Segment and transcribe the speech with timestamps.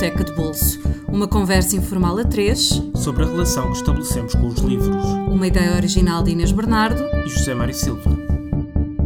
[0.00, 0.80] Biblioteca de Bolso.
[1.08, 5.04] Uma conversa informal a três sobre a relação que estabelecemos com os livros.
[5.28, 8.10] Uma ideia original de Inês Bernardo e José Mário Silva.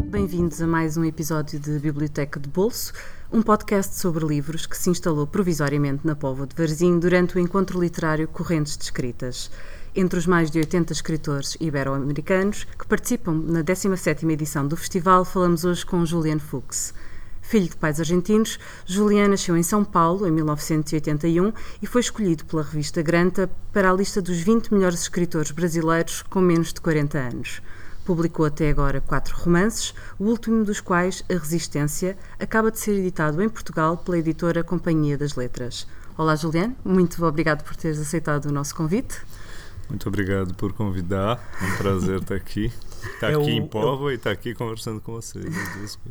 [0.08, 2.92] Bem-vindos a mais um episódio de Biblioteca de Bolso,
[3.32, 7.80] um podcast sobre livros que se instalou provisoriamente na Póvoa de Varzim durante o encontro
[7.80, 9.50] literário Correntes de Escritas.
[9.96, 15.64] Entre os mais de 80 escritores ibero-americanos que participam na 17ª edição do festival, falamos
[15.64, 16.94] hoje com Julian Fuchs.
[17.44, 22.62] Filho de pais argentinos, Julian nasceu em São Paulo em 1981 e foi escolhido pela
[22.62, 27.62] revista Granta para a lista dos 20 melhores escritores brasileiros com menos de 40 anos.
[28.02, 33.42] Publicou até agora quatro romances, o último dos quais, A Resistência, acaba de ser editado
[33.42, 35.86] em Portugal pela editora Companhia das Letras.
[36.16, 39.20] Olá, Julian, muito obrigado por teres aceitado o nosso convite.
[39.88, 41.40] Muito obrigado por convidar.
[41.60, 42.72] É um prazer estar aqui.
[43.14, 45.44] Está é aqui o, em Povo e está aqui conversando com vocês.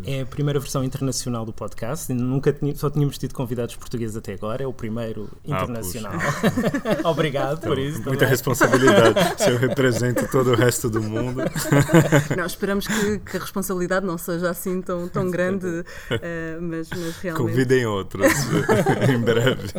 [0.06, 2.14] É a primeira versão internacional do podcast.
[2.14, 4.64] Nunca tinha, só tínhamos tido convidados portugueses até agora.
[4.64, 6.14] É o primeiro ah, internacional.
[6.14, 7.98] Ah, Obrigado então, por isso.
[7.98, 8.30] Muita também.
[8.30, 9.42] responsabilidade.
[9.42, 11.42] Se eu represento todo o resto do mundo.
[12.38, 17.18] Não, esperamos que, que a responsabilidade não seja assim tão, tão grande, uh, mas, mas
[17.18, 17.48] realmente.
[17.48, 18.28] Convidem outros
[19.10, 19.74] em breve.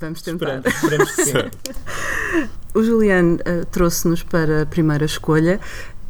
[0.00, 0.58] Vamos tentar.
[0.58, 2.48] Esperamos, esperamos que sim.
[2.74, 5.60] O Juliano uh, trouxe-nos para a primeira escolha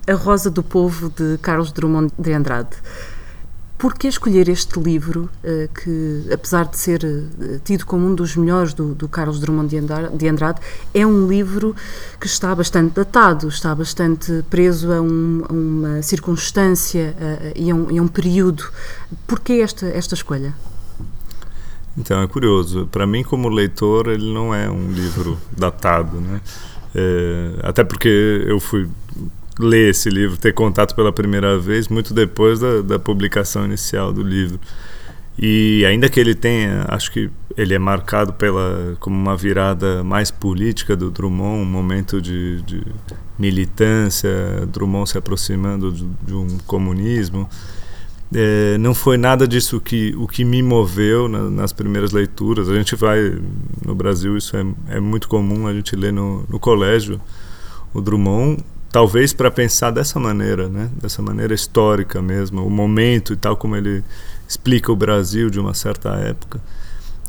[0.08, 2.70] A Rosa do Povo de Carlos Drummond de Andrade.
[3.76, 8.34] Por que escolher este livro, uh, que, apesar de ser uh, tido como um dos
[8.34, 9.76] melhores do, do Carlos Drummond
[10.16, 10.58] de Andrade,
[10.94, 11.76] é um livro
[12.18, 17.14] que está bastante datado, está bastante preso a, um, a uma circunstância
[17.54, 18.64] e, a um, a um período.
[19.26, 20.54] Por que esta, esta escolha?
[21.96, 22.88] Então é curioso.
[22.90, 26.40] Para mim, como leitor, ele não é um livro datado, né?
[26.94, 28.88] É, até porque eu fui
[29.58, 34.22] ler esse livro, ter contato pela primeira vez muito depois da, da publicação inicial do
[34.22, 34.58] livro.
[35.36, 40.30] E ainda que ele tenha, acho que ele é marcado pela como uma virada mais
[40.30, 42.82] política do Drummond, um momento de, de
[43.36, 44.30] militância,
[44.68, 47.48] Drummond se aproximando de, de um comunismo.
[48.32, 52.68] É, não foi nada disso que o que me moveu na, nas primeiras leituras.
[52.68, 53.38] A gente vai
[53.84, 54.64] no Brasil isso é,
[54.96, 57.20] é muito comum a gente lê no, no colégio
[57.92, 60.90] o Drummond, talvez para pensar dessa maneira, né?
[61.00, 64.02] Dessa maneira histórica mesmo, o momento e tal como ele
[64.48, 66.60] explica o Brasil de uma certa época.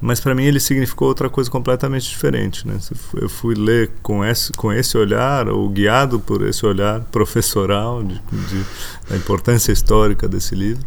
[0.06, 2.78] Mas para mim ele significou outra coisa completamente diferente, né?
[3.16, 8.14] Eu fui ler com esse, com esse olhar, ou guiado por esse olhar professoral de,
[8.14, 8.66] de,
[9.10, 10.86] da importância histórica desse livro,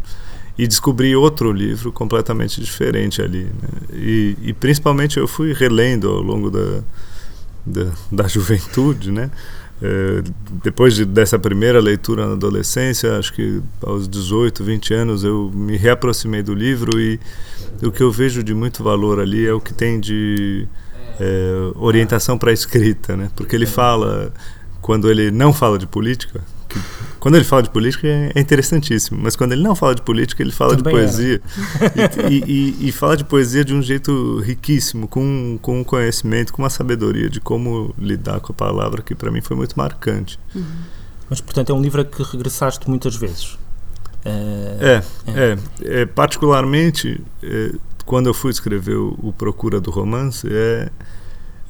[0.57, 3.43] e descobri outro livro completamente diferente ali.
[3.43, 3.69] Né?
[3.91, 6.81] E, e, principalmente eu fui relendo ao longo da,
[7.65, 9.29] da, da juventude, né?
[9.81, 10.21] É,
[10.63, 15.77] depois de, dessa primeira leitura na adolescência, acho que aos 18, 20 anos, eu me
[15.77, 17.19] reaproximei do livro e
[17.81, 20.67] o que eu vejo de muito valor ali é o que tem de
[21.19, 23.31] é, orientação para a escrita, né?
[23.35, 24.33] Porque ele fala,
[24.81, 26.79] quando ele não fala de política, que,
[27.19, 30.51] quando ele fala de política é interessantíssimo, mas quando ele não fala de política, ele
[30.51, 31.41] fala Também de poesia.
[32.29, 36.61] E, e, e, fala de poesia de um jeito riquíssimo, com, com um conhecimento, com
[36.61, 40.39] uma sabedoria de como lidar com a palavra, que para mim foi muito marcante.
[40.55, 40.63] Uhum.
[41.29, 43.57] Mas, portanto, é um livro a que regressaste muitas vezes.
[44.25, 46.01] É, é, é.
[46.01, 47.71] é particularmente, é,
[48.05, 50.89] quando eu fui escrever o, o Procura do Romance, é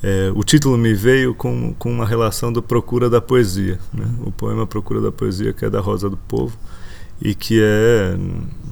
[0.02, 4.06] é, o título me veio com, com uma relação do Procura da Poesia, né?
[4.22, 6.58] o poema Procura da Poesia, que é da Rosa do Povo,
[7.22, 8.16] e que é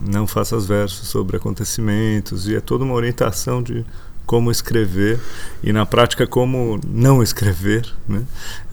[0.10, 3.86] Não faças versos sobre acontecimentos, e é toda uma orientação de
[4.26, 5.20] como escrever
[5.64, 8.24] e na prática como não escrever né?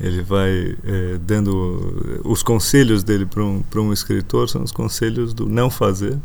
[0.01, 5.49] ele vai é, dando os conselhos dele para um, um escritor são os conselhos do
[5.49, 6.19] não fazer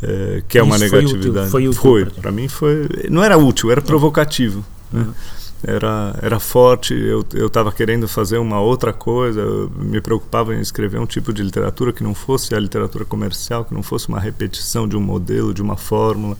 [0.00, 3.82] é, que é uma negatividade foi, útil, foi, para mim foi não era útil era
[3.82, 5.00] provocativo né?
[5.00, 9.42] uhum era, era forte, eu estava querendo fazer uma outra coisa,
[9.76, 13.74] me preocupava em escrever um tipo de literatura que não fosse a literatura comercial, que
[13.74, 16.36] não fosse uma repetição de um modelo, de uma fórmula.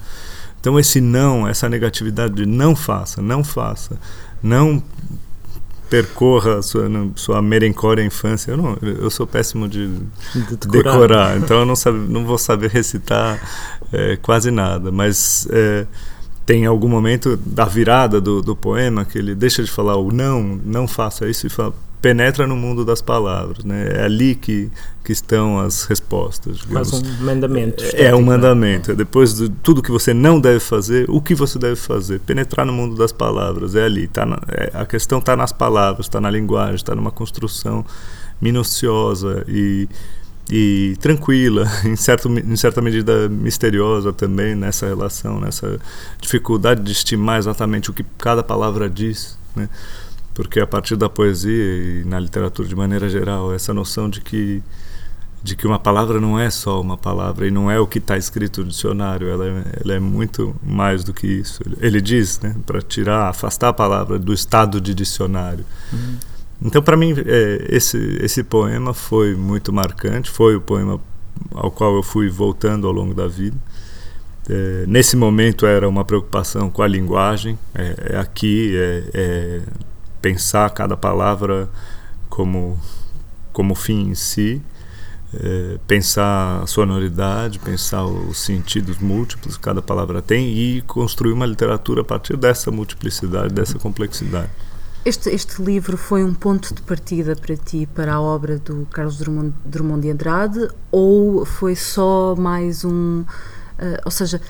[0.60, 3.98] Então esse não, essa negatividade de não faça, não faça,
[4.42, 4.82] não
[5.90, 8.50] percorra a sua, sua merencória infância.
[8.50, 9.88] Eu, não, eu sou péssimo de,
[10.34, 10.92] de decorar.
[10.92, 11.36] decorar.
[11.38, 13.40] então eu não, sabe, não vou saber recitar
[13.92, 15.46] é, quase nada, mas...
[15.50, 15.86] É,
[16.46, 20.60] tem algum momento da virada do, do poema que ele deixa de falar o não,
[20.64, 21.74] não faça isso e fala,
[22.04, 23.88] penetra no mundo das palavras, né?
[23.94, 24.70] É ali que,
[25.02, 26.58] que estão as respostas.
[26.58, 26.90] Digamos.
[26.90, 27.82] Faz um mandamento.
[27.94, 28.26] É, é um né?
[28.26, 28.90] mandamento.
[28.90, 32.20] É depois de tudo que você não deve fazer, o que você deve fazer?
[32.20, 33.74] Penetrar no mundo das palavras.
[33.74, 34.06] É ali.
[34.06, 37.82] Tá na, é, a questão está nas palavras, está na linguagem, está numa construção
[38.38, 39.88] minuciosa e
[40.50, 45.78] e tranquila, em, certo, em certa medida misteriosa também nessa relação, nessa
[46.20, 49.68] dificuldade de estimar exatamente o que cada palavra diz, né?
[50.34, 54.62] porque a partir da poesia e na literatura de maneira geral, essa noção de que
[55.44, 58.16] de que uma palavra não é só uma palavra e não é o que está
[58.16, 61.62] escrito no dicionário, ela é, ela é, muito mais do que isso.
[61.82, 65.62] Ele diz, né, para tirar, afastar a palavra do estado de dicionário.
[65.92, 66.16] Uhum.
[66.62, 71.00] Então, para mim, é, esse, esse poema foi muito marcante, foi o poema
[71.52, 73.56] ao qual eu fui voltando ao longo da vida.
[74.48, 79.62] É, nesse momento era uma preocupação com a linguagem, é, é aqui, é, é,
[80.20, 81.68] pensar cada palavra
[82.28, 82.78] como,
[83.52, 84.60] como fim em si,
[85.34, 91.46] é, pensar a sonoridade, pensar os sentidos múltiplos que cada palavra tem e construir uma
[91.46, 94.50] literatura a partir dessa multiplicidade, dessa complexidade.
[95.04, 99.18] Este, este livro foi um ponto de partida para ti para a obra do Carlos
[99.18, 103.20] Drummond, Drummond de Andrade ou foi só mais um.
[103.20, 104.40] Uh, ou seja,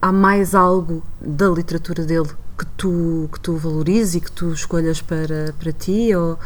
[0.00, 5.02] há mais algo da literatura dele que tu, que tu valorizes e que tu escolhas
[5.02, 6.14] para, para ti?
[6.14, 6.38] Ou...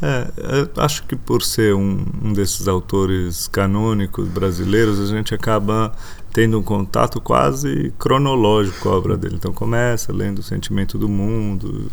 [0.00, 0.30] É,
[0.76, 5.92] acho que por ser um, um desses autores canônicos brasileiros, a gente acaba
[6.32, 9.34] tendo um contato quase cronológico com a obra dele.
[9.34, 11.90] Então começa lendo O Sentimento do Mundo,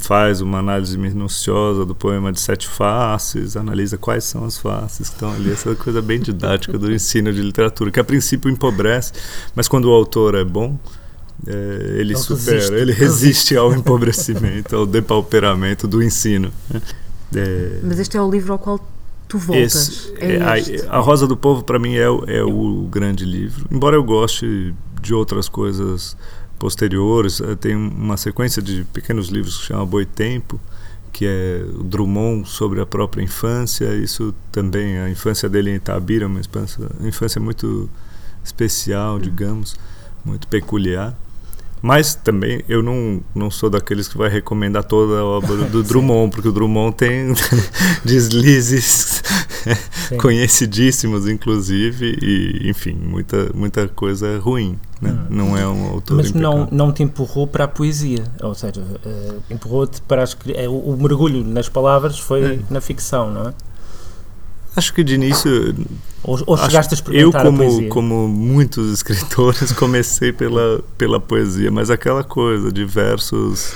[0.00, 5.14] faz uma análise minuciosa do poema de sete faces, analisa quais são as faces que
[5.14, 9.12] estão ali, essa coisa bem didática do ensino de literatura, que a princípio empobrece,
[9.54, 10.78] mas quando o autor é bom,
[11.46, 12.74] é, ele Não supera, resiste.
[12.74, 16.52] ele resiste ao empobrecimento, ao depauperamento do ensino.
[16.68, 16.82] Né?
[17.36, 18.80] É, mas este é o livro ao qual
[19.28, 19.88] tu voltas.
[19.88, 23.96] Esse, é a, a, Rosa do Povo, para mim, é, é o grande livro, embora
[23.96, 26.16] eu goste de outras coisas
[26.60, 27.40] posteriores.
[27.40, 30.60] Eh, tem uma sequência de pequenos livros que chama Boitempo,
[31.12, 33.92] que é o Drummond sobre a própria infância.
[33.96, 37.90] Isso também, a infância dele em Itabira, uma infância, infância muito
[38.44, 39.74] especial, digamos,
[40.24, 41.18] muito peculiar.
[41.82, 46.30] Mas também eu não, não sou daqueles que vai recomendar toda a obra do Drummond,
[46.30, 47.32] porque o Drummond tem
[48.04, 49.22] deslizes
[50.18, 54.78] conhecidíssimos, inclusive, e enfim, muita, muita coisa ruim.
[55.00, 55.10] Né?
[55.10, 55.26] Hum.
[55.30, 56.18] Não é um autor.
[56.18, 60.36] Mas não, não te empurrou para a poesia, ou seja, uh, empurrou-te para as,
[60.68, 62.58] o, o, mergulho nas palavras foi é.
[62.68, 63.54] na ficção, não é?
[64.74, 65.74] Acho que de início.
[66.22, 67.88] Ou, ou chegaste a experimentar eu, como, a poesia?
[67.88, 73.74] como muitos escritores, comecei pela, pela poesia, mas aquela coisa de versos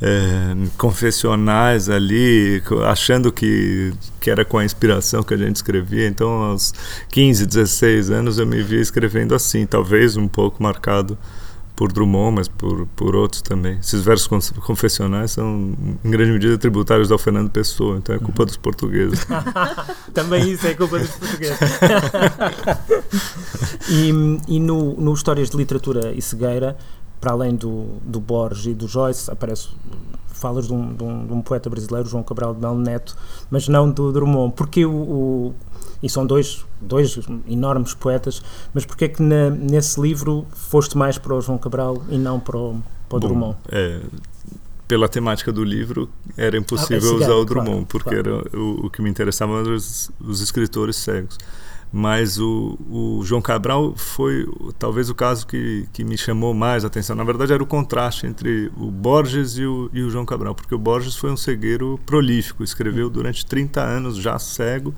[0.00, 6.06] é, confessionais ali, achando que, que era com a inspiração que a gente escrevia.
[6.06, 6.72] Então, aos
[7.10, 11.18] 15, 16 anos, eu me via escrevendo assim, talvez um pouco marcado
[11.78, 13.78] por Drummond, mas por, por outros também.
[13.78, 14.26] Esses versos
[14.60, 15.72] confessionais são,
[16.04, 19.24] em grande medida, tributários ao Fernando Pessoa, então é culpa dos portugueses.
[20.12, 21.56] também isso é culpa dos portugueses.
[23.88, 24.10] e
[24.48, 26.76] e no, no Histórias de Literatura e Cegueira,
[27.20, 29.68] para além do, do Borges e do Joyce, aparece
[30.32, 33.16] falas de um, de um, de um poeta brasileiro, João Cabral de Melo Neto,
[33.50, 34.52] mas não do Drummond.
[34.56, 35.54] Porque o, o
[36.02, 37.18] e são dois, dois
[37.48, 38.42] enormes poetas,
[38.72, 42.38] mas porquê é que na, nesse livro foste mais para o João Cabral e não
[42.38, 43.56] para o, para o Bom, Drummond?
[43.70, 44.00] É,
[44.86, 48.44] pela temática do livro, era impossível ah, é usar o Drummond, claro, porque claro.
[48.46, 51.38] era o, o, que me interessava eram os, os escritores cegos.
[51.90, 54.46] Mas o, o, João Cabral foi
[54.78, 57.16] talvez o caso que, que me chamou mais a atenção.
[57.16, 60.74] Na verdade, era o contraste entre o Borges e o, e o João Cabral, porque
[60.74, 64.94] o Borges foi um cegueiro prolífico, escreveu durante 30 anos já cego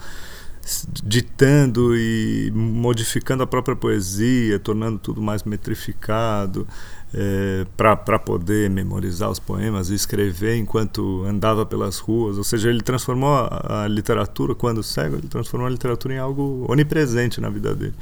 [1.02, 6.66] ditando e modificando a própria poesia, tornando tudo mais metrificado,
[7.12, 12.38] é, para poder memorizar os poemas e escrever enquanto andava pelas ruas.
[12.38, 16.66] Ou seja, ele transformou a, a, literatura, quando cego, ele transformou a literatura em algo
[16.68, 17.94] onipresente na vida dele.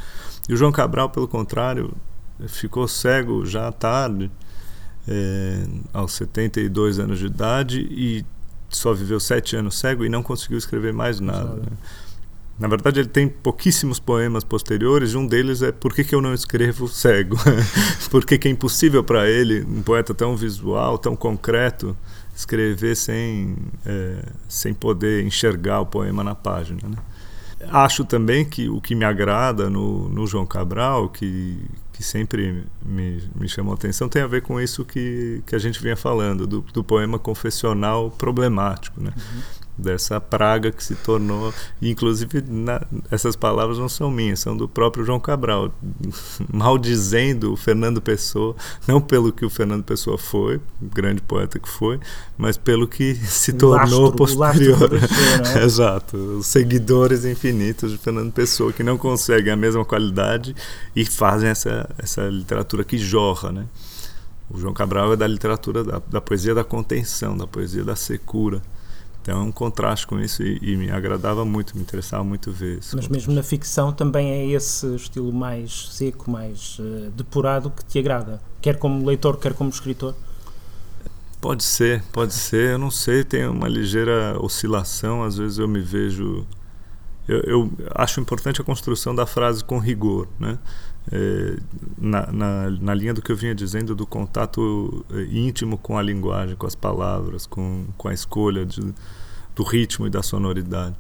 [0.48, 1.92] E o João Cabral, pelo contrário,
[2.46, 4.30] ficou cego já tarde,
[5.06, 8.25] é, aos 72 anos de idade, e
[8.68, 11.54] só viveu sete anos cego e não conseguiu escrever mais nada.
[11.54, 11.72] Né?
[12.58, 16.20] Na verdade, ele tem pouquíssimos poemas posteriores, e um deles é Por que, que eu
[16.20, 17.36] não escrevo cego?
[18.10, 21.96] Porque que é impossível para ele, um poeta tão visual, tão concreto,
[22.34, 26.80] escrever sem, é, sem poder enxergar o poema na página.
[26.82, 26.96] Né?
[27.70, 31.58] Acho também que o que me agrada no, no João Cabral, que,
[31.92, 35.58] que sempre me, me chamou a atenção, tem a ver com isso que, que a
[35.58, 39.00] gente vinha falando, do, do poema confessional problemático.
[39.00, 39.12] Né?
[39.16, 41.54] Uhum dessa praga que se tornou.
[41.80, 45.73] Inclusive, na, essas palavras não são minhas, são do próprio João Cabral,
[46.52, 48.56] maldizendo o Fernando Pessoa,
[48.87, 52.00] não pelo que o Fernando Pessoa foi, grande poeta que foi,
[52.37, 54.90] mas pelo que se tornou lastro, posterior.
[54.90, 55.62] Pessoa, né?
[55.64, 60.56] Exato, os seguidores infinitos de Fernando Pessoa, que não conseguem a mesma qualidade
[60.97, 63.66] e fazem essa, essa literatura que jorra, né?
[64.50, 68.62] O João Cabral é da literatura, da, da poesia da contenção, da poesia da secura.
[69.28, 72.78] Então é um contraste com isso e, e, me agradava muito, me interessava muito ver
[72.78, 72.97] isso.
[72.97, 77.99] Mas mesmo na ficção também é esse estilo mais seco, mais uh, depurado que te
[77.99, 80.14] agrada, quer como leitor, quer como escritor?
[81.42, 85.80] Pode ser, pode ser, eu não sei, tem uma ligeira oscilação, às vezes eu me
[85.82, 86.47] vejo.
[87.28, 90.58] Eu, eu acho importante a construção da frase com rigor, né?
[91.11, 91.56] É,
[91.97, 96.02] na, na, na, linha do que eu vinha dizendo do contato é, íntimo com a
[96.02, 98.94] linguagem, com as palavras, com, com a escolha de,
[99.54, 100.94] do ritmo e da sonoridade.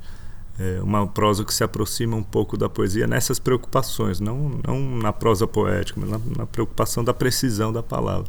[0.58, 5.12] É uma prosa que se aproxima um pouco da poesia nessas preocupações, não, não na
[5.12, 8.28] prosa poética, mas na, na preocupação da precisão da palavra.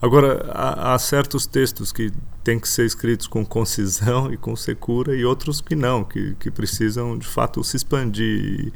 [0.00, 2.12] Agora, há, há, certos textos que
[2.44, 6.50] têm que ser escritos com concisão e com secura, e outros que não, que, que
[6.50, 8.24] precisam de fato se expandir.
[8.24, 8.72] E,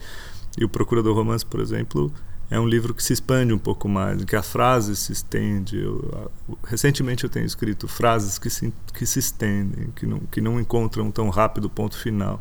[0.58, 2.12] e o Procura do Romance, por exemplo,
[2.50, 5.80] é um livro que se expande um pouco mais, que a frase se estende.
[5.80, 6.30] Eu,
[6.64, 11.10] recentemente eu tenho escrito frases que se, que se estendem, que não, que não encontram
[11.10, 12.38] tão rápido ponto final,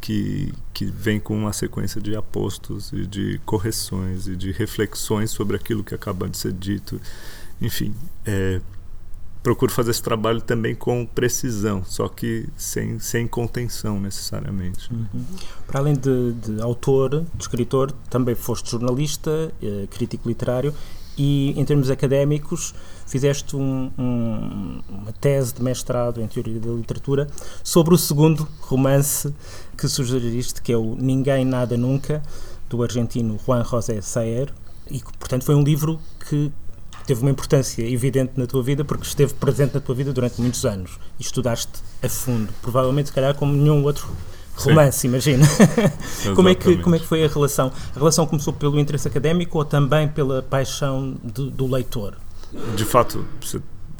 [0.00, 5.56] que, que vem com uma sequência de apostos e de correções e de reflexões sobre
[5.56, 7.00] aquilo que acaba de ser dito.
[7.60, 7.94] Enfim,
[8.26, 8.60] é,
[9.44, 14.90] procuro fazer esse trabalho também com precisão, só que sem, sem contenção necessariamente.
[14.90, 15.24] Uhum.
[15.66, 20.74] Para além de, de, autor, de escritor, também foste jornalista, eh, crítico literário
[21.16, 22.74] e, em termos académicos,
[23.06, 27.28] fizeste um, um, uma tese de mestrado em Teoria da Literatura
[27.62, 29.32] sobre o segundo romance
[29.76, 32.22] que sugeriste, que é o Ninguém Nada Nunca,
[32.70, 34.52] do argentino Juan José Saer,
[34.90, 36.50] e portanto, foi um livro que
[37.06, 40.64] teve uma importância evidente na tua vida porque esteve presente na tua vida durante muitos
[40.64, 44.08] anos e estudaste a fundo, provavelmente se calhar como nenhum outro
[44.56, 45.08] romance, Sim.
[45.08, 45.46] imagina.
[46.34, 47.72] como, é que, como é que foi a relação?
[47.94, 52.14] A relação começou pelo interesse académico ou também pela paixão do, do leitor?
[52.76, 53.24] De fato,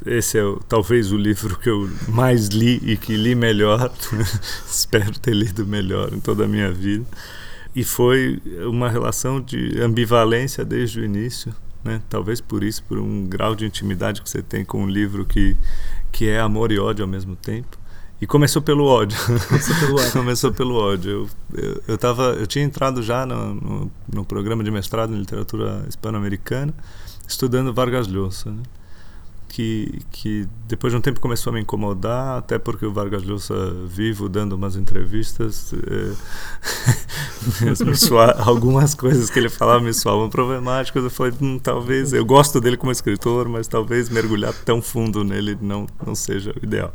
[0.05, 3.91] esse é talvez o livro que eu mais li e que li melhor.
[4.65, 7.05] Espero ter lido melhor em toda a minha vida.
[7.75, 11.53] E foi uma relação de ambivalência desde o início
[11.85, 12.01] né?
[12.09, 15.55] Talvez por isso, por um grau de intimidade que você tem com um livro que
[16.11, 17.77] que é amor e ódio ao mesmo tempo.
[18.21, 19.17] E começou pelo ódio.
[19.49, 20.11] Começou pelo ódio.
[20.13, 21.11] começou pelo ódio.
[21.11, 25.19] Eu, eu, eu, tava, eu tinha entrado já no, no, no programa de mestrado em
[25.19, 26.73] literatura hispano-americana,
[27.27, 28.49] estudando Vargas Llosa.
[28.49, 28.63] Né?
[29.47, 33.73] Que, que depois de um tempo começou a me incomodar, até porque o Vargas Llosa
[33.87, 35.73] vivo dando umas entrevistas,
[37.95, 41.03] soar, algumas coisas que ele falava me soavam problemáticas.
[41.03, 45.57] Eu falei, hum, talvez, eu gosto dele como escritor, mas talvez mergulhar tão fundo nele
[45.61, 46.91] não, não seja o ideal.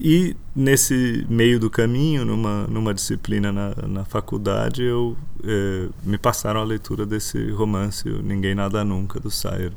[0.00, 6.60] E nesse meio do caminho, numa, numa disciplina na, na faculdade, eu é, me passaram
[6.60, 9.72] a leitura desse romance, Ninguém Nada Nunca, do Sayer.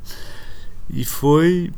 [0.90, 1.72] E foi,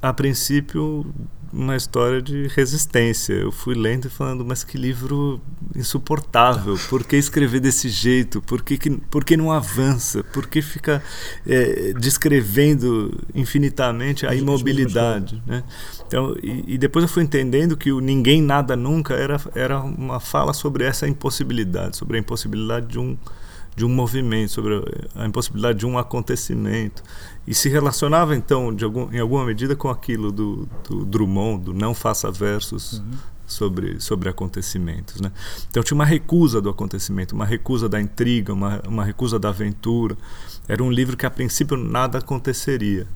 [0.00, 1.06] a princípio,
[1.52, 3.32] uma história de resistência.
[3.34, 5.40] Eu fui lendo e falando, mas que livro
[5.74, 6.78] insuportável.
[6.88, 8.40] Por que escrever desse jeito?
[8.42, 10.22] Por que, que, por que não avança?
[10.22, 11.02] Por que fica
[11.46, 15.42] é, descrevendo infinitamente a imobilidade?
[15.46, 15.62] Né?
[16.06, 20.20] Então, e, e, depois eu fui entendendo que o Ninguém Nada Nunca era, era uma
[20.20, 23.16] fala sobre essa impossibilidade, sobre a impossibilidade de um
[23.76, 24.82] de um movimento, sobre
[25.14, 27.02] a impossibilidade de um acontecimento.
[27.46, 31.74] E se relacionava, então, de algum, em alguma medida, com aquilo do, do Drummond, do
[31.74, 33.10] não faça versos uhum.
[33.46, 35.20] sobre, sobre acontecimentos.
[35.20, 35.32] Né?
[35.70, 40.16] Então tinha uma recusa do acontecimento, uma recusa da intriga, uma, uma recusa da aventura.
[40.68, 43.06] Era um livro que, a princípio, nada aconteceria.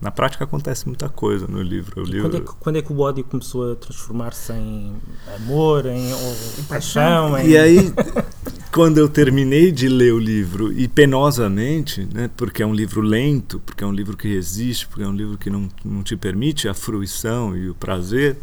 [0.00, 2.04] Na prática acontece muita coisa no livro.
[2.04, 2.28] livro...
[2.28, 4.94] Quando, é que, quando, é que, o ódio começou a transformar-se em
[5.36, 7.36] amor, em, em paixão?
[7.38, 7.48] Em...
[7.48, 7.94] E aí,
[8.76, 13.58] quando eu terminei de ler o livro, e penosamente, né, porque é um livro lento,
[13.60, 16.68] porque é um livro que resiste, porque é um livro que não, não te permite
[16.68, 18.36] a fruição e o prazer,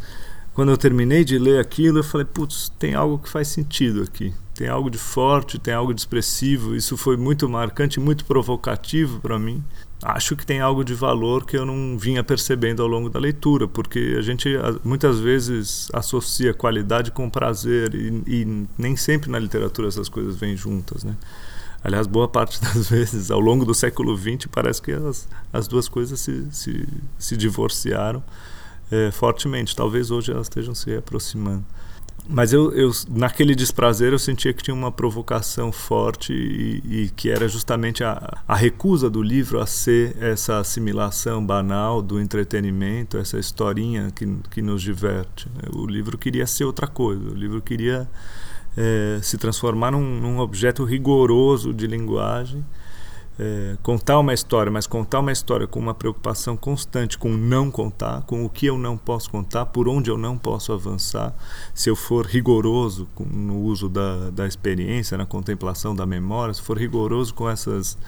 [0.52, 4.34] quando eu terminei de ler aquilo, eu falei, putz, tem algo que faz sentido aqui.
[4.56, 6.74] Tem algo de forte, tem algo de expressivo.
[6.74, 9.62] Isso foi muito marcante, muito provocativo para mim
[10.04, 13.66] acho que tem algo de valor que eu não vinha percebendo ao longo da leitura,
[13.66, 14.48] porque a gente
[14.84, 20.56] muitas vezes associa qualidade com prazer e, e nem sempre na literatura essas coisas vêm
[20.56, 21.16] juntas, né?
[21.82, 25.88] Aliás, boa parte das vezes, ao longo do século XX, parece que as, as duas
[25.88, 26.86] coisas se, se,
[27.18, 28.22] se divorciaram
[28.90, 29.74] é, fortemente.
[29.74, 31.64] Talvez hoje elas estejam se aproximando.
[32.26, 37.28] Mas eu, eu, naquele desprazer eu sentia que tinha uma provocação forte e, e, que
[37.28, 43.38] era justamente a, a recusa do livro a ser essa assimilação banal do entretenimento, essa
[43.38, 45.48] historinha que, que nos diverte.
[45.74, 48.08] O livro queria ser outra coisa, o livro queria
[48.74, 52.64] é, se transformar num, num objeto rigoroso de linguagem
[53.38, 58.22] é, contar uma história, mas contar uma história com uma preocupação constante com não contar,
[58.22, 61.34] com o que eu não posso contar, por onde eu não posso avançar,
[61.74, 66.62] se eu for rigoroso com, no uso da, da experiência, na contemplação da memória, se
[66.62, 67.98] for rigoroso com, essas,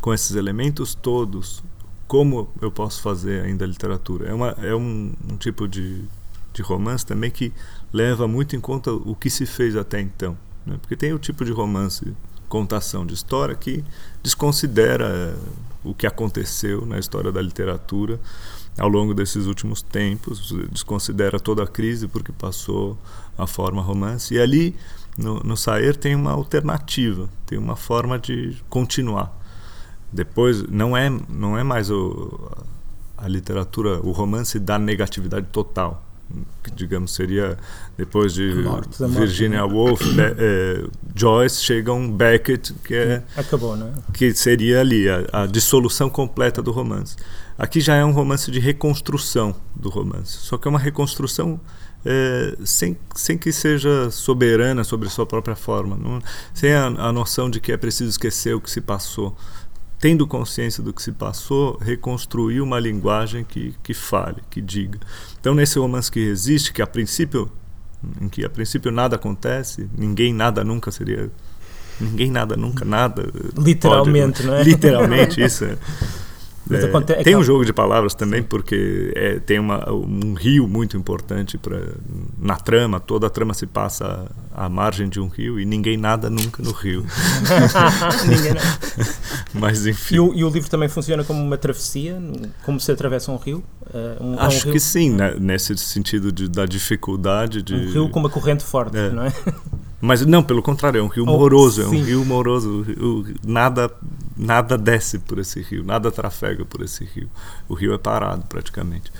[0.00, 1.62] com esses elementos todos,
[2.06, 4.28] como eu posso fazer ainda a literatura?
[4.28, 6.02] É, uma, é um, um tipo de,
[6.52, 7.52] de romance também que
[7.92, 10.36] leva muito em conta o que se fez até então.
[10.66, 10.76] Né?
[10.80, 12.14] Porque tem o tipo de romance
[12.52, 13.82] contação de história que
[14.22, 15.34] desconsidera eh,
[15.82, 18.20] o que aconteceu na história da literatura
[18.78, 22.98] ao longo desses últimos tempos, desconsidera toda a crise porque passou
[23.38, 24.34] a forma romance.
[24.34, 24.76] E ali,
[25.16, 25.54] no, no
[25.98, 29.34] tem uma alternativa, tem uma forma de continuar.
[30.12, 32.50] Depois, não é, não é mais o,
[33.16, 36.04] a literatura, o romance da negatividade total
[36.62, 37.58] que digamos seria
[37.96, 39.72] depois de morte, Virginia né?
[39.72, 40.84] Woolf, é,
[41.14, 43.92] Joyce, chega um Beckett que é acabou, né?
[44.12, 47.16] Que seria ali a, a, dissolução completa do romance.
[47.58, 51.60] Aqui já é um romance de reconstrução do romance, só que é uma reconstrução
[52.04, 56.20] é, sem, sem que seja soberana sobre sua própria forma, não,
[56.52, 59.36] sem a, a noção de que é preciso esquecer o que se passou
[60.02, 64.98] tendo consciência do que se passou, reconstruir uma linguagem que, que fale, que diga.
[65.40, 67.48] Então, nesse romance que existe, que a princípio,
[68.20, 71.30] em que a princípio nada acontece, ninguém nada nunca seria
[72.00, 75.66] ninguém nada nunca nada literalmente pode, não é literalmente isso
[76.76, 77.20] é.
[77.20, 78.46] É, tem um jogo de palavras também, Sim.
[78.48, 81.78] porque é, tem uma, um rio muito importante pra,
[82.38, 83.00] na trama.
[83.00, 86.72] Toda a trama se passa à, margem de um rio e ninguém nada nunca no
[86.72, 87.04] rio.
[88.26, 88.52] ninguém
[89.54, 90.16] Mas enfim.
[90.16, 92.20] E o, e o, livro também funciona como uma travessia,
[92.64, 93.62] como se atravessa um rio?
[93.82, 94.72] Uh, um, Acho um rio?
[94.72, 97.74] que sim, né, nesse sentido de, da dificuldade de.
[97.74, 99.10] Um rio com uma corrente forte, é.
[99.10, 99.32] não é?
[100.00, 101.96] Mas não, pelo contrário, é um rio oh, moroso, sim.
[101.96, 102.84] é um rio moroso.
[103.46, 103.88] Nada,
[104.36, 107.28] nada desce por esse rio, nada trafega por esse rio.
[107.68, 109.12] O rio é parado praticamente.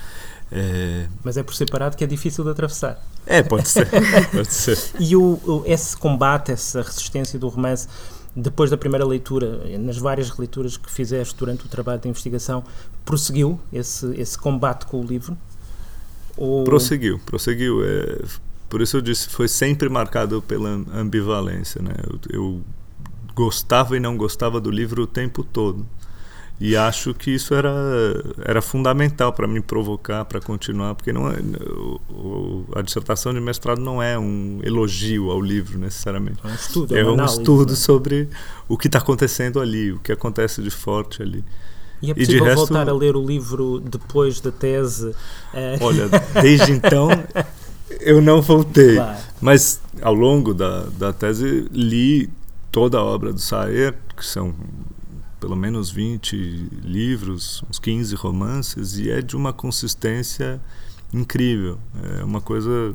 [0.50, 1.06] É...
[1.24, 3.02] Mas é por ser parado que é difícil de atravessar.
[3.26, 3.88] É, pode ser.
[4.30, 4.78] pode ser.
[4.98, 7.88] e o, o, esse combate, essa resistência do romance,
[8.34, 12.64] depois da primeira leitura, nas várias releituras que fizeste durante o trabalho de investigação,
[13.04, 15.36] prosseguiu esse, esse combate com o livro?
[16.36, 16.64] Ou...
[16.64, 17.84] Prosseguiu, prosseguiu.
[17.84, 18.22] É,
[18.68, 21.82] por isso eu disse, foi sempre marcado pela ambivalência.
[21.82, 21.92] Né?
[22.08, 22.62] Eu, eu
[23.34, 25.86] gostava e não gostava do livro o tempo todo.
[26.60, 27.72] E acho que isso era,
[28.44, 31.34] era fundamental para me provocar, para continuar, porque não é,
[32.76, 36.38] a dissertação de mestrado não é um elogio ao livro necessariamente.
[36.44, 37.76] É um estudo, é, é um análise, estudo né?
[37.76, 38.28] sobre
[38.68, 41.44] o que está acontecendo ali, o que acontece de forte ali.
[42.00, 45.12] E é possível e resto, voltar a ler o livro depois da tese?
[45.80, 46.08] Olha,
[46.40, 47.08] desde então
[48.00, 48.94] eu não voltei.
[48.94, 49.18] Claro.
[49.40, 52.30] Mas ao longo da, da tese li
[52.72, 54.54] toda a obra do Saer, que são
[55.38, 56.36] pelo menos 20
[56.82, 60.60] livros, uns 15 romances, e é de uma consistência
[61.12, 61.78] incrível.
[62.18, 62.94] É uma coisa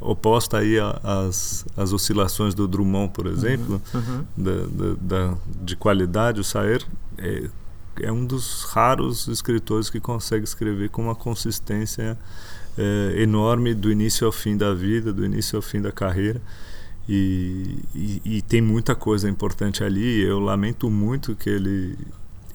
[0.00, 4.00] oposta aí às, às oscilações do Drummond, por exemplo, uhum.
[4.00, 4.24] Uhum.
[4.36, 6.40] Da, da, da, de qualidade.
[6.40, 6.84] O Saer
[7.18, 7.48] é,
[8.00, 12.16] é um dos raros escritores que consegue escrever com uma consistência
[12.78, 16.40] é, enorme do início ao fim da vida, do início ao fim da carreira.
[17.08, 20.22] E, e, e, tem muita coisa importante ali.
[20.22, 21.98] Eu lamento muito que ele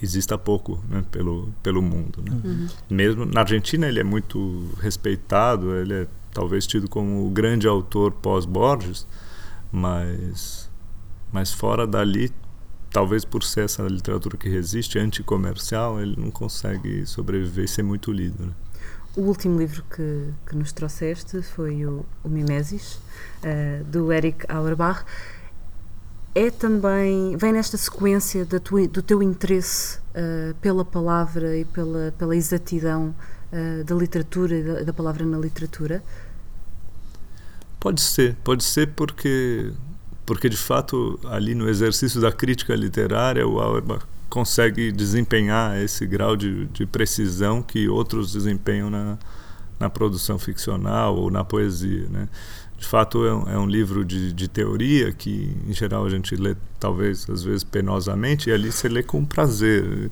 [0.01, 2.23] exista pouco né, pelo, pelo mundo.
[2.23, 2.41] Né?
[2.43, 2.67] Uhum.
[2.89, 8.11] Mesmo na Argentina ele é muito respeitado, ele é talvez tido como o grande autor
[8.11, 9.05] pós-Borges,
[9.71, 10.69] mas,
[11.31, 12.31] mas fora dali,
[12.91, 18.11] talvez por ser essa literatura que resiste, anticomercial, ele não consegue sobreviver e ser muito
[18.11, 18.45] lido.
[18.45, 18.51] Né?
[19.15, 22.99] O último livro que, que nos trouxeste foi o, o Mimesis,
[23.43, 25.03] uh, do Eric Auerbach.
[26.35, 32.35] É também, vem nesta sequência tua, do teu interesse uh, pela palavra e pela, pela
[32.35, 33.15] exatidão
[33.51, 36.03] uh, da literatura e da, da palavra na literatura?
[37.79, 39.71] Pode ser, pode ser porque
[40.25, 46.35] porque de fato ali no exercício da crítica literária o Auerbach consegue desempenhar esse grau
[46.35, 49.17] de, de precisão que outros desempenham na,
[49.79, 52.07] na produção ficcional ou na poesia.
[52.09, 52.29] Né?
[52.77, 56.35] De fato, é um, é um livro de, de, teoria que, em geral, a gente
[56.35, 60.09] lê, talvez, às vezes, penosamente, e ali você lê com prazer.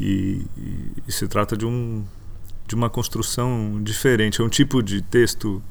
[0.00, 2.04] E, e, e se trata de um,
[2.66, 4.40] de uma construção diferente.
[4.40, 5.62] É um tipo de texto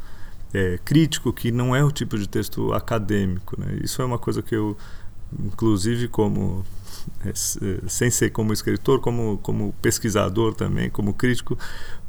[0.54, 3.60] é, crítico que não é o tipo de texto acadêmico.
[3.60, 3.80] Né?
[3.84, 4.78] Isso é uma coisa que eu,
[5.40, 6.66] inclusive, como
[7.26, 7.34] é, é,
[7.88, 11.58] sem ser como escritor, como, como pesquisador também, como crítico,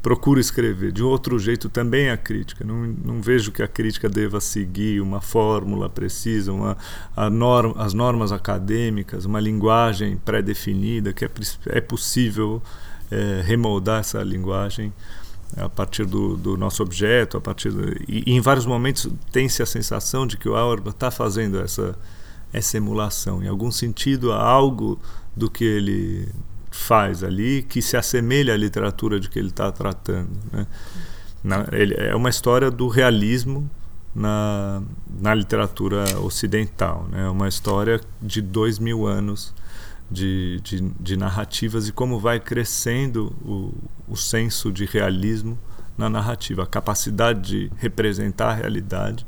[0.01, 0.91] procuro escrever.
[0.91, 2.63] De outro jeito também a crítica.
[2.63, 6.77] Não, não vejo que a crítica deva seguir uma fórmula precisa, uma,
[7.31, 11.29] norma, as normas acadêmicas, uma linguagem pré-definida, que é,
[11.67, 12.61] é possível
[13.09, 14.93] é, remoldar essa linguagem
[15.57, 19.63] a partir do, do nosso objeto, a partir do, e, e, em vários momentos tem-se
[19.63, 21.97] a sensação de que o Auerbach está fazendo essa
[22.51, 24.99] essa emulação, em algum sentido há algo
[25.35, 26.27] do que ele
[26.71, 30.29] faz ali que se assemelha à literatura de que ele está tratando.
[30.51, 30.67] Né?
[31.43, 33.69] Na, ele, é uma história do realismo
[34.13, 34.81] na,
[35.19, 37.25] na literatura ocidental, né?
[37.25, 39.53] É uma história de dois mil anos
[40.11, 43.73] de, de, de narrativas e como vai crescendo o,
[44.07, 45.57] o senso de realismo
[45.97, 49.25] na narrativa, a capacidade de representar a realidade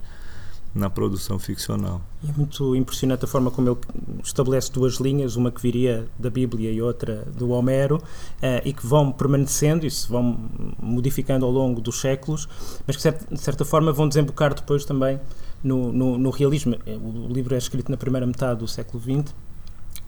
[0.73, 2.01] na produção ficcional.
[2.27, 3.77] É muito impressionante a forma como ele
[4.23, 8.01] estabelece duas linhas, uma que viria da Bíblia e outra do Homero,
[8.41, 10.49] eh, e que vão permanecendo e se vão
[10.81, 12.47] modificando ao longo dos séculos,
[12.87, 15.19] mas que de certa forma vão desembocar depois também
[15.63, 16.75] no, no, no realismo.
[16.85, 19.33] O livro é escrito na primeira metade do século XX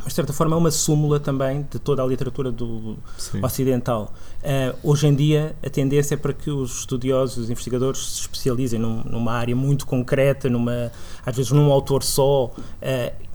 [0.06, 3.44] de certa forma é uma súmula também de toda a literatura do Sim.
[3.44, 4.14] ocidental.
[4.42, 8.80] Uh, hoje em dia a tendência é para que os estudiosos, os investigadores se especializem
[8.80, 10.92] num, numa área muito concreta, numa,
[11.26, 12.54] às vezes num autor só, uh,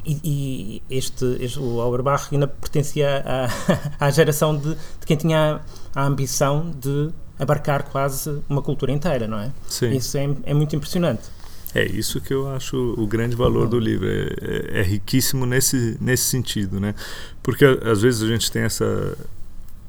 [0.04, 3.48] e, e, este, este, o Auerbach ainda pertencia à,
[4.06, 5.60] à geração de, de, quem tinha
[5.94, 9.52] a, a ambição de abarcar quase uma cultura inteira, não é?
[9.68, 9.90] Sim.
[9.90, 11.22] Isso é, é muito impressionante.
[11.74, 14.06] É isso que eu acho o grande valor do livro.
[14.08, 16.94] É, é, é, riquíssimo nesse, nesse sentido, né?
[17.42, 19.16] Porque às vezes a gente tem essa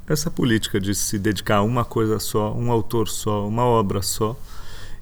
[0.07, 4.35] essa política de se dedicar a uma coisa só, um autor só, uma obra só,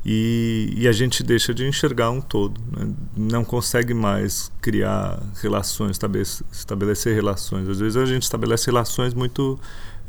[0.05, 2.59] e, e a gente deixa de enxergar um todo.
[2.71, 2.93] Né?
[3.15, 7.69] Não consegue mais criar relações, estabelecer, estabelecer relações.
[7.69, 9.57] Às vezes a gente estabelece relações muito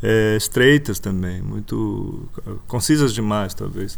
[0.01, 2.29] é, estreitas também, muito
[2.67, 3.97] concisas demais, talvez.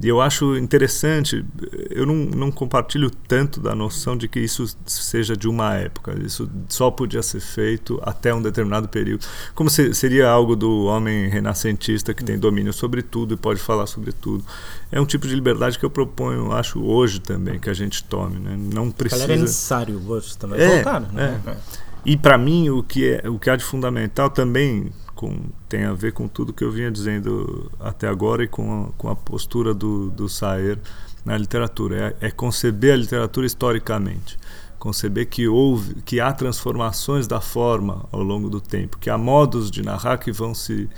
[0.00, 1.44] E eu acho interessante,
[1.90, 6.48] eu não, não compartilho tanto da noção de que isso seja de uma época, isso
[6.68, 9.26] só podia ser feito até um determinado período.
[9.56, 13.86] Como se, seria algo do homem renascentista que tem domínio sobre tudo e pode falar
[13.88, 14.44] sobre tudo.
[14.92, 18.38] É um tipo de liberdade que eu proponho, acho, hoje também, que a gente tome.
[18.38, 18.56] Né?
[18.72, 19.24] Não precisa.
[19.24, 21.00] é necessário hoje também é, voltar.
[21.00, 21.40] Né?
[21.44, 21.56] É.
[22.04, 25.36] E para mim, o que, é, o que há de fundamental também com,
[25.68, 29.08] tem a ver com tudo que eu vinha dizendo até agora e com a, com
[29.08, 30.78] a postura do, do Saer
[31.24, 32.14] na literatura.
[32.20, 34.38] É, é, conceber a literatura historicamente,
[34.78, 39.72] conceber que houve, que há transformações da forma ao longo do tempo, que há modos
[39.72, 40.88] de narrar que vão se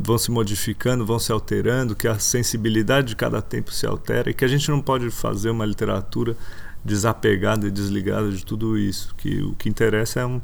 [0.00, 4.34] vão se modificando, vão se alterando, que a sensibilidade de cada tempo se altera e
[4.34, 6.36] que a gente não pode fazer uma literatura
[6.88, 9.14] desapegada e desligada de tudo isso.
[9.16, 10.40] Que o que interessa é um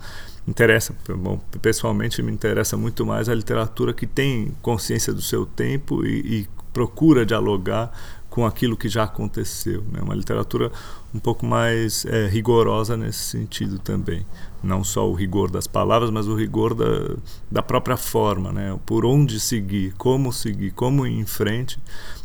[0.46, 6.04] interessa, bom, pessoalmente me interessa muito mais a literatura que tem consciência do seu tempo
[6.04, 7.90] e, e procura dialogar
[8.28, 9.84] com aquilo que já aconteceu.
[9.92, 10.00] Né?
[10.02, 10.72] Uma literatura
[11.14, 14.26] um pouco mais é, rigorosa nesse sentido também.
[14.60, 17.14] Não só o rigor das palavras, mas o rigor da,
[17.48, 18.76] da própria forma, né?
[18.84, 21.78] por onde seguir, como seguir, como ir em frente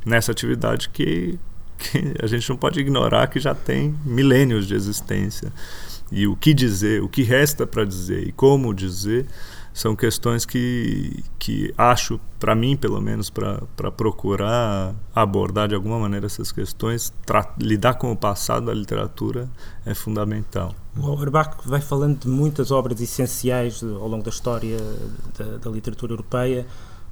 [0.03, 1.37] nessa atividade que,
[1.79, 5.51] que a gente não pode ignorar que já tem milênios de existência
[6.11, 9.25] e o que dizer, o que resta para dizer e como dizer
[9.73, 16.25] são questões que, que acho, para mim pelo menos, para procurar abordar de alguma maneira
[16.25, 17.13] essas questões,
[17.57, 19.47] lidar com o passado da literatura
[19.85, 20.75] é fundamental.
[20.97, 24.77] O Auerbach vai falando de muitas obras essenciais ao longo da história
[25.37, 26.65] da, da literatura europeia,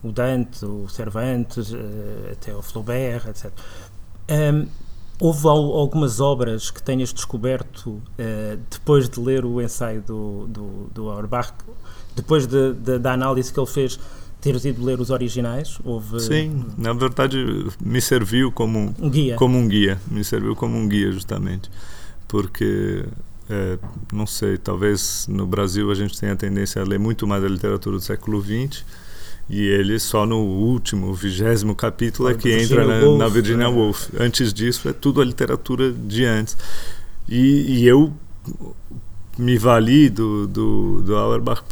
[0.03, 3.51] o Dante, o Cervantes, eh, até o Flaubert, etc.
[4.29, 4.67] Um,
[5.19, 8.01] Houve algumas obras que tenhas descoberto uh,
[8.69, 11.53] depois de ler o ensaio do, do, do Auerbach,
[12.15, 13.99] depois de, de, da análise que ele fez,
[14.39, 15.79] teres ido ler os originais?
[15.83, 16.19] Houve...
[16.19, 17.35] Sim, na verdade
[17.83, 19.35] me serviu como um guia.
[19.37, 21.67] Como um guia, me serviu como um guia justamente,
[22.27, 23.03] porque
[23.49, 23.79] é,
[24.13, 27.47] não sei, talvez no Brasil a gente tenha a tendência a ler muito mais a
[27.47, 28.85] literatura do século XX
[29.49, 33.75] e ele só no último, vigésimo capítulo é que entra na, Woolf, na, Virginia né?
[33.75, 34.09] Woolf.
[34.19, 36.57] Antes disso é tudo a literatura de antes.
[37.29, 38.13] E, e eu
[39.37, 41.63] me vali do, do, do Auerbach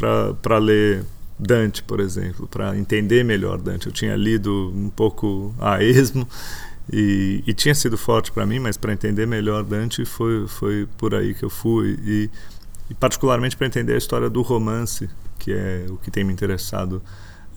[0.41, 1.03] para ler
[1.37, 3.87] Dante, por exemplo, para entender melhor Dante.
[3.87, 6.25] Eu tinha lido um pouco a esmo
[6.91, 11.13] e, e tinha sido forte para mim, mas para entender melhor Dante foi, foi por
[11.13, 11.99] aí que eu fui.
[12.05, 12.29] E,
[12.89, 15.09] e particularmente para entender a história do romance,
[15.39, 17.01] que é o que tem me interessado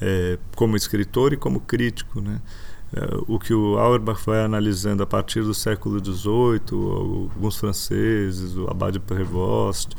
[0.00, 2.40] é, como escritor e como crítico, né?
[2.92, 8.66] É, o que o Auerbach vai analisando a partir do século XVIII, alguns franceses, o
[8.70, 9.94] Abade Prévost,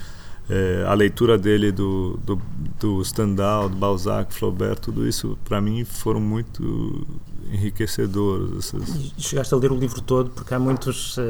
[0.49, 2.41] é, a leitura dele do, do,
[2.79, 7.05] do Stendhal, do Balzac, Flaubert, tudo isso para mim foram muito
[7.51, 8.57] enriquecedoras.
[8.57, 9.13] Essas...
[9.17, 11.21] chegaste a ler o livro todo, porque há muitos uh,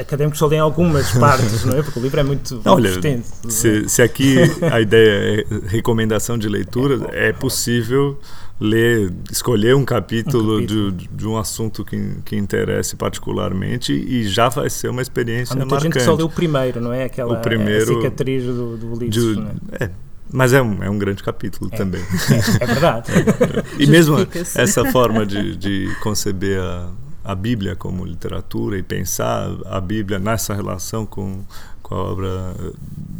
[0.00, 1.82] académicos só leem algumas partes, não é?
[1.82, 3.32] Porque o livro é muito, não, olha, extenso.
[3.48, 4.36] Se, se aqui
[4.70, 8.18] a ideia é recomendação de leitura, é, é possível
[8.60, 10.92] ler, escolher um capítulo, um capítulo.
[10.92, 15.56] De, de, um assunto que, que interesse particularmente e já vai ser uma experiência Há
[15.56, 15.94] muita marcante.
[15.94, 17.04] gente que só leu o primeiro, não é?
[17.04, 19.50] Aquela o primeiro, cicatriz do, do livro.
[19.72, 19.90] É?
[20.32, 21.76] Mas é um, é um grande capítulo é.
[21.76, 22.00] também.
[22.00, 23.12] É, é verdade.
[23.78, 24.16] e mesmo
[24.54, 26.90] essa forma de, de conceber a,
[27.24, 31.44] a Bíblia como literatura e pensar a Bíblia nessa relação com,
[31.82, 32.54] com a obra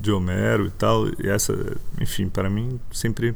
[0.00, 1.54] de Homero e tal, e essa,
[2.00, 3.34] enfim, para mim sempre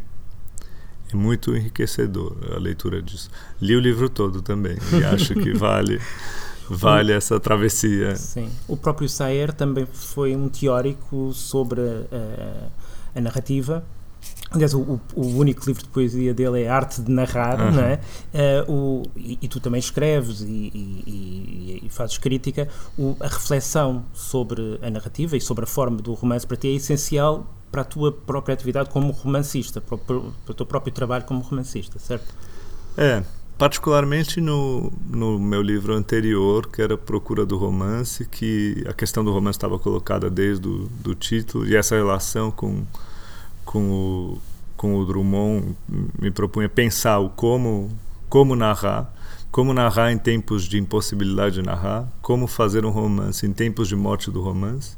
[1.12, 3.30] é muito enriquecedor a leitura disso.
[3.60, 6.00] Li o livro todo também e acho que vale
[6.68, 8.16] vale essa travessia.
[8.16, 8.50] Sim.
[8.66, 12.68] O próprio Sayer também foi um teórico sobre a,
[13.16, 13.84] a narrativa.
[14.50, 17.72] Aliás, o, o, único livro de poesia dele é Arte de Narrar, uhum.
[17.72, 18.00] não é?
[18.66, 22.68] Uh, o, e, e, tu também escreves e, e, e fazes crítica.
[22.96, 26.72] O, a reflexão sobre a narrativa e sobre a forma do romance para ti é
[26.72, 31.24] essencial para a tua própria atividade como romancista, para o, para o teu próprio trabalho
[31.24, 32.32] como romancista, certo?
[32.96, 33.22] É,
[33.58, 39.32] particularmente no, no meu livro anterior, que era Procura do Romance, que a questão do
[39.32, 42.84] romance estava colocada desde o do título, e essa relação com,
[43.76, 44.38] com, o,
[44.74, 45.76] com o Drummond
[46.18, 47.90] me propunha pensar o como,
[48.26, 49.12] como narrar,
[49.50, 53.94] como narrar em tempos de impossibilidade de narrar, como fazer um romance em tempos de
[53.94, 54.96] morte do romance,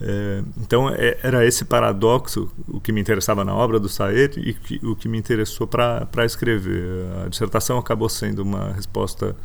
[0.00, 4.52] é, então é, era esse paradoxo o que me interessava na obra do Saed e
[4.52, 7.06] que, o que me interessou para escrever.
[7.24, 9.36] A dissertação acabou sendo uma resposta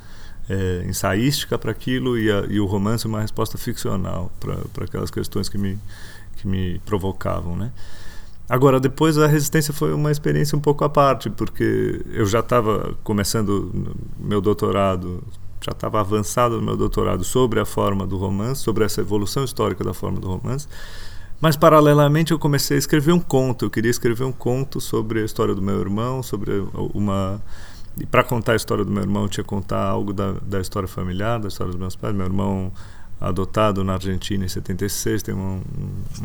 [0.50, 5.60] é, ensaística para aquilo e, e, o romance uma resposta ficcional para aquelas questões que
[5.60, 5.78] me,
[6.38, 7.72] que me provocavam, né?
[8.50, 12.96] Agora, depois a resistência foi uma experiência um pouco à parte, porque eu já estava
[13.04, 15.22] começando meu doutorado
[15.62, 19.84] já estava avançado no meu doutorado sobre a forma do romance, sobre essa evolução histórica
[19.84, 20.68] da forma do romance.
[21.40, 23.66] Mas, paralelamente, eu comecei a escrever um conto.
[23.66, 27.42] Eu queria escrever um conto sobre a história do meu irmão, sobre uma.
[28.00, 30.60] E para contar a história do meu irmão, eu tinha que contar algo da, da
[30.60, 32.16] história familiar, da história dos meus pais.
[32.16, 32.72] Meu irmão
[33.20, 35.62] adotado na Argentina em 76, tem um,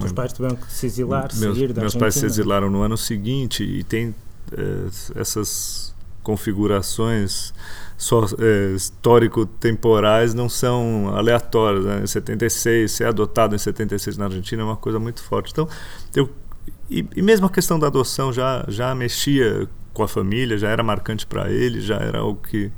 [0.05, 2.01] Os pais tiveram que se exilar, meus, da Meus Argentina.
[2.01, 4.15] pais se exilaram no ano seguinte e tem
[4.53, 7.53] é, essas configurações
[7.97, 11.85] só, é, histórico-temporais não são aleatórios.
[11.85, 12.03] Né?
[12.03, 15.51] Em 76, ser adotado em 76 na Argentina é uma coisa muito forte.
[15.53, 15.69] Então,
[16.15, 16.29] eu,
[16.91, 20.83] e, e mesmo a questão da adoção já, já mexia com a família, já era
[20.83, 22.71] marcante para ele, já era algo que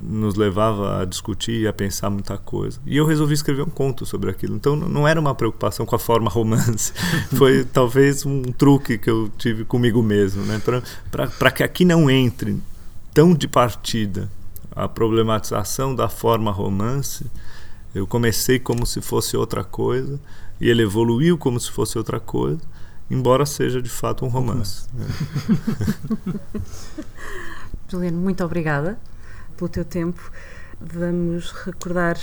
[0.00, 2.80] nos levava a discutir e a pensar muita coisa.
[2.86, 4.54] E eu resolvi escrever um conto sobre aquilo.
[4.54, 6.92] Então não era uma preocupação com a forma romance,
[7.36, 10.60] foi talvez um truque que eu tive comigo mesmo, né?
[11.10, 12.60] para que aqui não entre
[13.12, 14.30] tão de partida
[14.70, 17.26] a problematização da forma romance,
[17.92, 20.20] eu comecei como se fosse outra coisa
[20.60, 22.60] e ele evoluiu como se fosse outra coisa,
[23.10, 24.86] embora seja de fato um romance.
[27.88, 28.98] Juliano, muito obrigada
[29.58, 30.30] pelo teu tempo.
[30.80, 32.16] Vamos recordar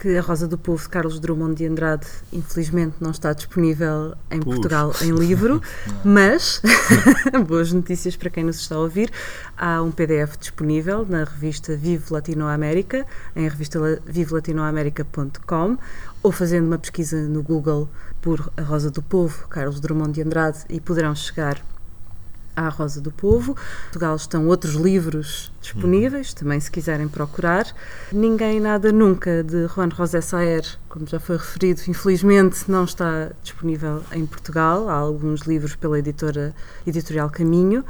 [0.00, 4.40] que A Rosa do Povo de Carlos Drummond de Andrade, infelizmente, não está disponível em
[4.40, 4.56] Puxa.
[4.56, 5.60] Portugal em livro,
[6.02, 6.62] mas,
[7.46, 9.10] boas notícias para quem nos está a ouvir,
[9.58, 13.04] há um PDF disponível na revista Vivo Latinoamérica,
[13.36, 15.76] em revista vivolatinoamérica.com,
[16.22, 17.86] ou fazendo uma pesquisa no Google
[18.22, 21.60] por A Rosa do Povo, Carlos Drummond de Andrade, e poderão chegar
[22.54, 23.52] à Rosa do Povo.
[23.52, 26.34] Em Portugal estão outros livros disponíveis, uhum.
[26.36, 27.66] também se quiserem procurar.
[28.12, 34.02] Ninguém Nada Nunca, de Juan José Saer, como já foi referido, infelizmente não está disponível
[34.12, 34.88] em Portugal.
[34.88, 36.54] Há alguns livros pela editora
[36.86, 37.84] Editorial Caminho,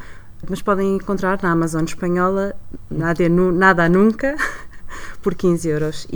[0.48, 2.54] mas podem encontrar na Amazon espanhola
[2.90, 4.36] Nada, Nada Nunca,
[5.22, 6.06] por 15,20 euros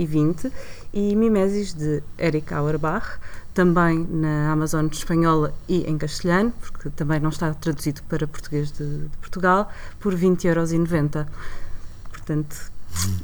[0.93, 3.19] e Mimesis de Eric Auerbach,
[3.55, 8.85] também na Amazon espanhola e em castelhano, porque também não está traduzido para português de,
[8.85, 11.25] de Portugal, por 20,90€.
[12.11, 12.55] Portanto,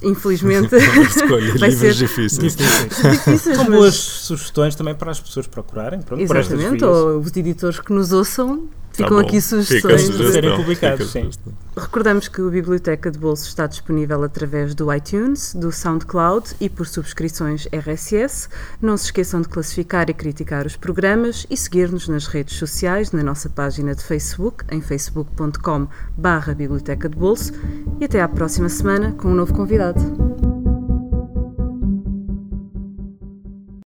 [0.01, 0.73] infelizmente
[1.15, 2.55] escolha vai ser difíceis.
[2.55, 6.01] difíceis São boas sugestões também para as pessoas procurarem.
[6.01, 10.01] Pronto, Exatamente, ou os editores que nos ouçam Ficam Tá aqui sugestões.
[10.03, 11.29] Fica de- serem publicados, sim.
[11.77, 16.85] Recordamos que o Biblioteca de Bolso está disponível através do iTunes, do SoundCloud e por
[16.85, 18.49] subscrições RSS.
[18.81, 23.23] Não se esqueçam de classificar e criticar os programas e seguir-nos nas redes sociais, na
[23.23, 27.53] nossa página de Facebook, em facebook.com barra Biblioteca de Bolso.
[27.99, 30.60] E até à próxima semana com um novo convidado.